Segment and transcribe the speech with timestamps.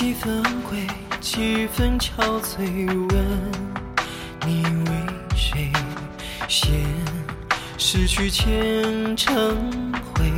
[0.00, 0.86] 几分归，
[1.20, 2.86] 几分憔悴？
[2.86, 3.52] 问
[4.46, 5.70] 你为谁
[6.48, 6.72] 先
[7.76, 10.32] 失去前尘灰？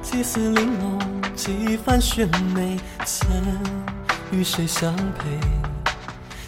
[0.00, 0.98] 几丝玲珑，
[1.36, 3.30] 几番选美，曾
[4.30, 5.38] 与谁相陪？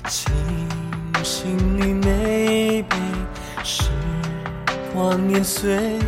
[0.09, 0.33] 清
[1.23, 2.97] 醒你眉悲，
[3.63, 3.91] 时
[4.95, 5.99] 光年岁。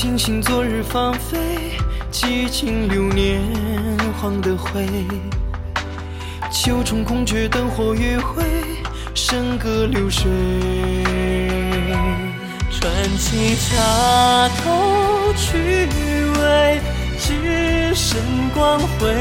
[0.00, 1.36] 惊醒昨日芳菲，
[2.08, 3.42] 几经流年
[4.22, 4.86] 黄的灰。
[6.52, 8.44] 秋虫空觉灯火余晖，
[9.12, 10.30] 笙歌流水。
[12.70, 12.88] 传
[13.18, 15.88] 奇插头去
[16.38, 16.80] 尾，
[17.18, 18.20] 只剩
[18.54, 19.12] 光辉。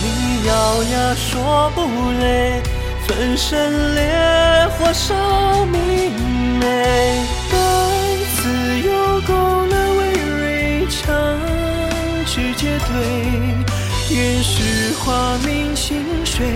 [0.00, 1.82] 你咬牙说不
[2.20, 2.62] 累，
[3.04, 5.12] 粉身烈火烧
[14.16, 16.46] 愿是花明清水，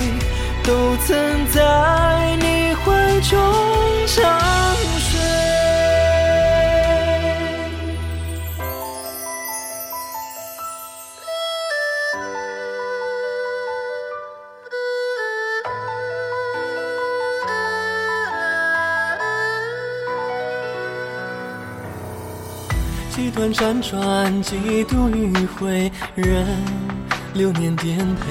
[0.64, 3.39] 都曾在你怀中
[4.06, 4.41] 长
[4.98, 5.20] 睡。
[23.11, 26.47] 几段辗转，几度迂回，人
[27.32, 28.26] 流年颠沛，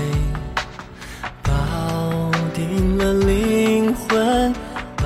[1.41, 1.51] 抱
[2.53, 4.53] 定了灵魂，
[4.97, 5.03] 百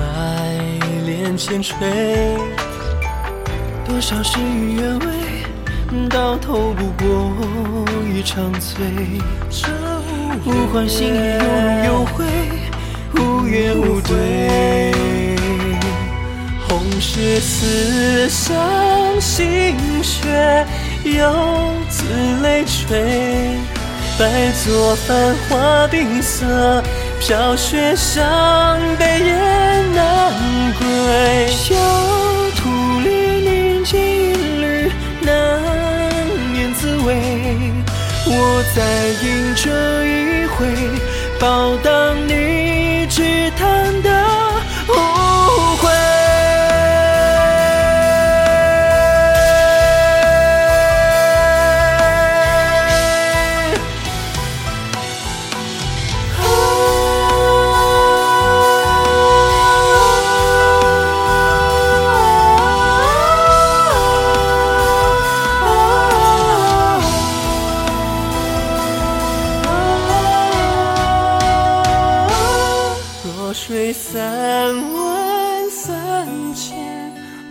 [1.06, 1.76] 炼千锤。
[3.86, 5.06] 多少事与愿违，
[6.10, 7.32] 到头不过
[8.12, 8.84] 一场醉。
[9.48, 9.68] 这
[10.44, 12.24] 无欢喜有荣有悔，
[13.14, 14.92] 无怨无对。
[16.66, 20.66] 红石刺伤心血，
[21.04, 22.04] 游子
[22.42, 23.56] 泪垂。
[24.16, 26.82] 白作繁华底色，
[27.18, 30.32] 飘雪伤悲雁南
[30.78, 31.48] 归。
[31.48, 31.74] 小
[32.56, 33.08] 徒历
[33.40, 35.60] 年经一缕，难
[36.54, 37.16] 言滋味。
[38.26, 38.82] 我再
[39.26, 40.66] 饮这一回，
[41.40, 44.23] 报答你只叹的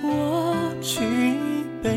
[0.01, 0.99] 我举
[1.81, 1.89] 杯。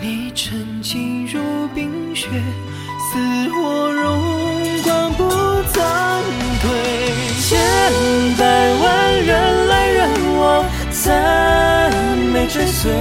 [0.00, 1.40] 你沉浸如
[1.74, 3.18] 冰雪，似
[3.50, 5.28] 我荣光不
[5.72, 5.76] 曾
[6.60, 6.64] 退。
[7.40, 7.58] 千
[8.36, 8.44] 百
[8.74, 8.84] 万
[9.24, 9.98] 人来人
[10.38, 11.90] 往，赞
[12.32, 12.92] 美追随。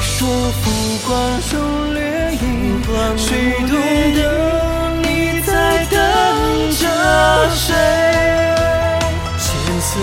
[0.00, 0.62] 说浮
[1.06, 2.82] 光中掠影，
[3.16, 3.70] 谁懂
[4.14, 4.20] 得
[5.02, 5.96] 你在等
[6.72, 6.82] 着
[7.54, 7.93] 谁？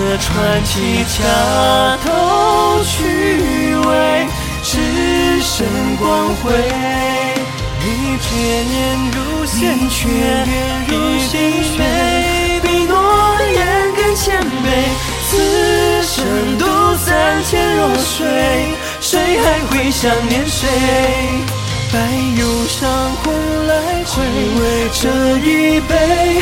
[0.01, 4.25] 千色传奇恰头去尾，
[4.63, 6.51] 只剩光辉。
[7.83, 10.07] 你绝念如鲜血，
[10.87, 10.89] 一
[11.29, 11.37] 滴
[11.77, 11.81] 泪
[12.63, 12.95] 比诺
[13.53, 14.65] 言更谦卑。
[15.29, 15.37] 此
[16.03, 16.65] 生独
[16.95, 20.67] 三千弱水，谁还会想念谁？
[21.93, 21.99] 白
[22.39, 22.89] 忧伤，
[23.23, 23.31] 红
[23.67, 24.15] 来回，
[24.99, 26.41] 这一杯